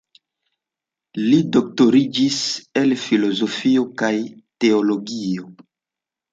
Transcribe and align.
Li 1.25 1.41
doktoriĝis 1.57 2.41
el 2.83 2.97
filozofio 3.03 3.87
kaj 4.03 4.13
teologio. 4.35 5.51